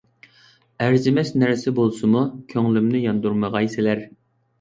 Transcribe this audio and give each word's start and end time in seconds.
ئەرزىمەس 0.85 1.31
نەرسە 1.43 1.73
بولسىمۇ، 1.79 2.23
كۆڭلۈمنى 2.53 3.03
ياندۇرمىغايسىلەر. 3.05 4.03